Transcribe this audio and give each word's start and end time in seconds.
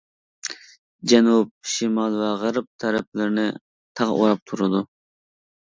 جەنۇب، 1.11 1.51
شىمال 1.73 2.17
ۋە 2.23 2.31
غەرب 2.45 2.67
تەرەپلىرىنى 2.85 3.47
تاغ 4.03 4.17
ئوراپ 4.17 4.45
تۇرىدۇ. 4.51 4.85